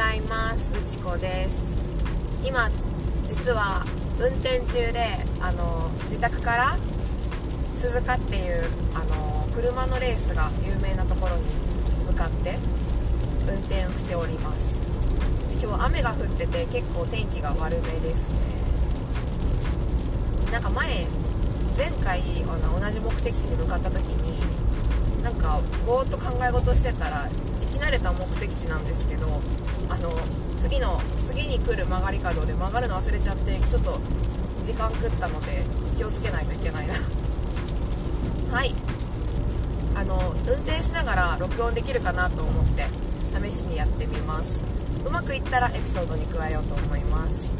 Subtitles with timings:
[0.00, 0.72] ざいます。
[0.72, 1.74] うちこです。
[2.42, 2.70] 今
[3.28, 3.84] 実は
[4.18, 6.78] 運転中であの自宅から
[7.74, 11.42] 鈴鹿っていうあの車のレースが有名なところに
[12.06, 12.56] 向かって
[13.46, 14.80] 運転をしております。
[15.62, 18.36] 今日雨が降ってて結構天気が悪めですね。
[20.50, 21.06] なんか前
[21.76, 24.40] 前回あの同じ目的地に向かった時に
[25.22, 27.28] なんかぼーっと考え事してたら
[27.80, 29.26] 慣れた目的地なんですけど
[29.88, 30.12] あの
[30.58, 33.98] 次の次に来る曲がり角で曲がるの忘れちゃってちょっと
[34.62, 35.64] 時間食ったので
[35.96, 36.94] 気をつけないといけないな。
[38.52, 38.74] はい。
[39.96, 42.86] あの運転しながら録音できるかなと思って
[43.50, 44.64] 試しにやってみます。
[45.04, 47.50] うまくいったらエピソードに加えようと思います。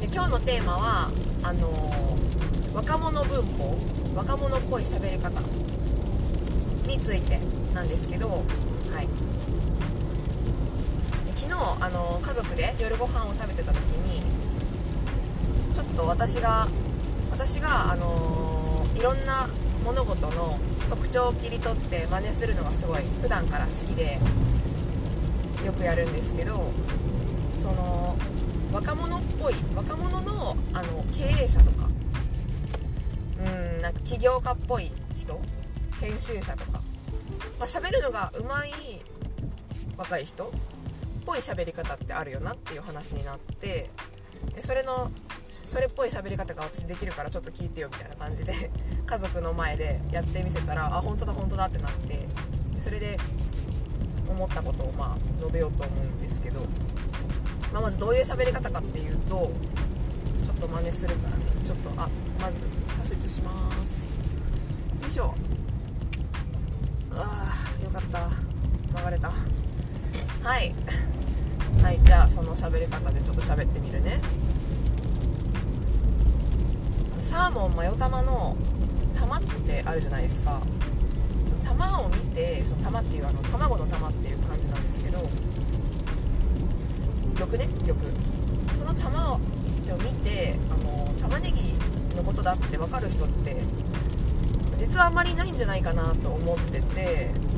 [0.00, 1.10] で今日のテーマは
[1.42, 1.68] あの
[2.74, 3.76] 若者文法
[4.14, 5.40] 若者っぽい喋り方
[6.86, 7.40] について
[7.74, 8.42] なんですけど、
[8.92, 9.08] はい、
[11.36, 14.22] 昨日あの家族で夜ご飯を食べてた時に
[15.74, 16.66] ちょっと私が
[17.30, 19.48] 私があのいろんな
[19.84, 24.18] 物事の特徴を切り取って真似するのがすごい普段から好きで
[25.64, 26.72] よくやるんですけど
[27.58, 28.16] その
[28.72, 31.88] 若者っぽい若者のあの経営者とか
[33.38, 35.40] うんなんか起業家っぽい人
[36.00, 36.79] 編集者とか、
[37.60, 38.70] まあ、喋るのがうまい
[39.98, 40.48] 若い人っ
[41.26, 43.90] ぽい喋り方ってあるよなっていう話になって
[44.62, 45.10] それの
[45.50, 48.70] それっぽい喋り方が私できるからちょっと聞いてよみたいな感じで
[49.04, 52.26] 家族の前でやってみせたらあ本当だ本当だってなって
[52.78, 53.18] それで
[54.26, 56.60] 思ったことをまあ述べようと思うんですけど、
[57.74, 59.50] まあ、まずどういう喋り方かっていうと
[60.42, 61.44] ちょっと真似するからね。
[61.62, 62.08] ちょっとあ
[62.40, 64.08] まず左折します。
[65.02, 65.34] よいしょ。
[67.12, 67.49] ああ
[67.82, 68.30] よかった。
[68.92, 69.28] 曲がれた。
[69.28, 70.74] はい。
[71.82, 74.20] はいじゃあその喋り方でちょっと喋ってみるね。
[77.20, 78.56] サーモンマヨ玉の
[79.14, 80.60] 玉ってあるじゃないですか。
[81.64, 85.18] 玉を見てその玉っていうあの卵の玉っていう感じなんですけど。
[87.38, 87.68] 玉ね？
[87.86, 87.94] 玉。
[88.78, 91.74] その玉を見てあの玉ねぎ
[92.16, 93.56] のことだって分かる人って
[94.78, 97.49] 実はあんまりないんじゃないかなと思ってて。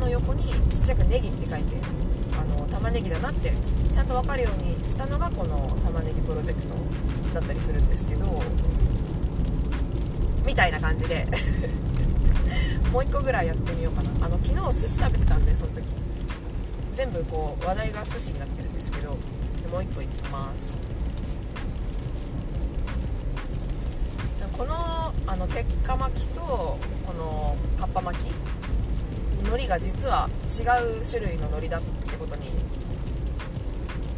[0.00, 1.76] の横にちっちゃくネギって書いて
[2.32, 3.52] あの玉ねぎだなって
[3.92, 6.74] ちゃんと分かるようにしたのがこの玉ねぎプロジェクト
[7.34, 8.42] だったりするんですけど
[10.44, 11.26] みたいな感じで
[12.90, 14.26] もう1個ぐらいやってみようかな。
[14.26, 15.84] あの昨日寿司食べてたんでその時。
[16.92, 19.16] 全部こう話題が寿司になってるんですけど
[19.62, 20.76] でもう1個いきます。
[24.58, 24.74] この
[25.26, 26.78] あの鉄火巻きとこ
[27.16, 28.30] の葉っぱ巻き
[29.40, 30.62] 海苔が実は違
[31.00, 32.48] う種類の海苔だってことに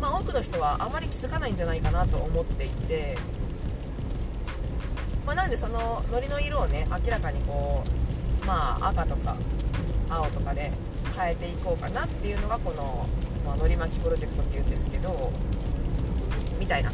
[0.01, 3.17] まあ多くの人はあまり気づかないんじゃないかなと思っていて
[5.25, 7.85] まあ、なんでその海苔の色をね明らかにこ
[8.43, 9.37] うまあ赤とか
[10.11, 10.73] 青とかで
[11.17, 13.07] 変えていこうかなっていうのがこの、
[13.45, 15.33] まあ、海苔巻きプロジェクトっていうんですけど
[16.59, 16.93] みたいな。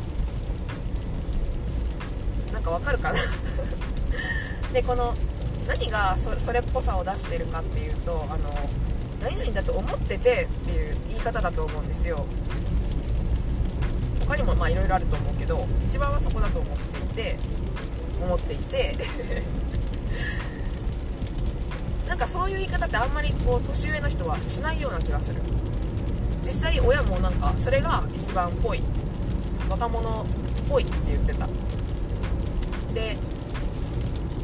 [2.52, 3.18] なんかわかるかな？
[4.72, 5.14] でこの
[5.68, 8.50] 何がそれっぽさを出してるかっていうとあの
[9.20, 12.24] 何々だと思っててっていう言い方だと思うんですよ。
[14.20, 17.36] 他にもまあいろいろあると思うけど一番はそこだと思っていて
[18.22, 18.96] 思っていて。
[22.08, 25.42] なんかそういう言い方ってあんまりこう年上の人はしないような気がする。
[26.42, 28.82] 実際親もなんかそれが一番ぽい。
[29.68, 30.24] 若者っ
[30.70, 31.46] ぽいって言ってた。
[32.94, 33.18] で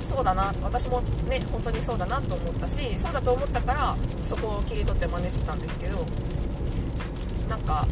[0.04, 6.04] そうだな私もね本当にそうだなと思ったしそうだと思ったからそこを切り取って真似してたんですけど
[7.48, 7.86] なんか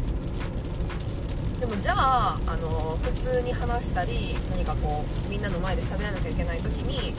[1.59, 7.13] でもじゃああの普通に話したり何かこうみんなの前で喋らなきゃいけない時に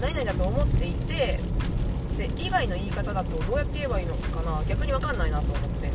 [0.00, 1.38] 何々だと思っていて
[2.18, 5.88] で以外の言い方だとどうやって言えばいいのかな逆に分かんないなと思って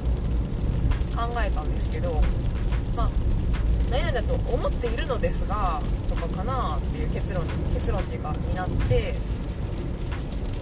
[1.15, 2.21] 考えたんですけど
[2.95, 3.09] まあ
[3.89, 9.13] 何々だと思っているのですがとかかなっていう結論結論っていうかになって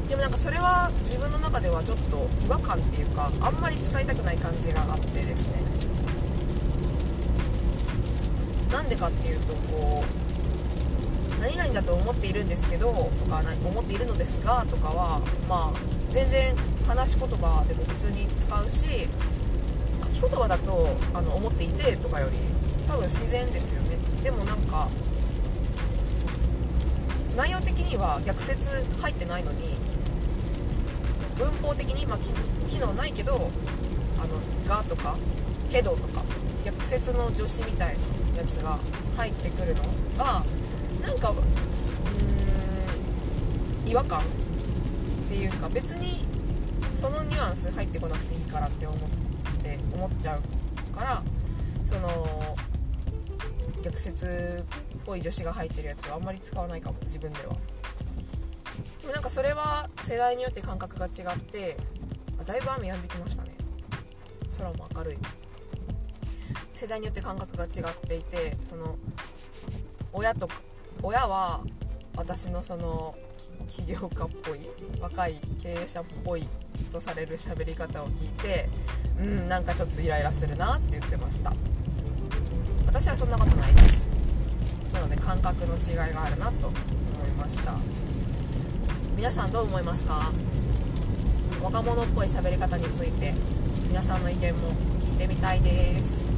[0.08, 5.66] でもなんかそれは自分の中ではちょっと違和感っていうかあんまり使いたくない感じがあってですね。
[8.72, 15.80] なんでかっていうとこう何々だと思っているんですけどとか思っているのですがとかはまあ
[16.10, 16.56] 全然
[16.88, 19.08] 話し言葉でも普通に使うし
[20.04, 22.38] 書き言葉だとあの思っていてとかより
[22.96, 23.98] 多分自然ですよね。
[24.24, 24.88] でもなんか
[27.36, 28.70] 内容的には逆説
[29.02, 29.76] 入ってないのに
[31.38, 32.18] 文法的に、まあ、
[32.70, 33.52] 機能ないけど
[34.18, 34.40] 「あの
[34.70, 35.18] が」とか
[35.70, 36.24] 「けど」とか
[36.64, 37.98] 逆説の助詞みたい
[38.34, 38.80] なやつが
[39.18, 39.84] 入ってくるの
[40.18, 40.46] が
[41.06, 44.24] なんかうーん違和感っ
[45.28, 46.24] ていうか別に
[46.96, 49.00] そのニュアンス入ってこなくていいからって思っ
[49.62, 50.42] て思っちゃう
[50.96, 51.22] から
[51.84, 52.56] その
[53.84, 54.66] 逆説
[54.98, 57.56] っぽい助詞が入ってるやつはあんまり使わないかも自分では。
[59.02, 61.78] でもなんかそれは世代によって感覚が違って
[62.40, 63.52] あだいぶ雨止んできましたね。
[64.58, 65.18] 空も明るい。
[66.74, 68.98] 世代によって感覚が違っていてその
[70.12, 70.56] 親とか
[71.02, 71.62] 親は
[72.16, 73.16] 私のその
[73.68, 74.60] 起業家っぽい
[75.00, 76.44] 若い経営者っぽい
[76.92, 78.70] とされる喋り方を聞いて
[79.20, 81.54] うんなんかちょっとイライラするなって言ってました。
[83.16, 84.10] そんなことないです。
[84.94, 86.76] なので感覚の違いがあるなと思
[87.26, 87.76] いました。
[89.16, 90.32] 皆さんどう思いますか？
[91.64, 93.34] 若者っぽい喋り方について
[93.88, 94.70] 皆さんの意見も
[95.00, 96.35] 聞いてみたいです。